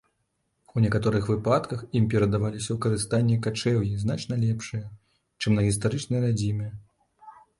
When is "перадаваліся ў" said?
2.13-2.77